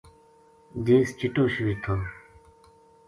[0.85, 1.95] دیس چٹو شوید تھو